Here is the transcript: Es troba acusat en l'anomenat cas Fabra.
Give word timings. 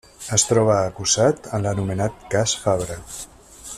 Es 0.37 0.45
troba 0.51 0.77
acusat 0.77 1.49
en 1.57 1.67
l'anomenat 1.67 2.27
cas 2.33 2.57
Fabra. 2.63 2.99